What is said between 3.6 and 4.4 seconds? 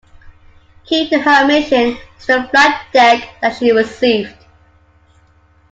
received.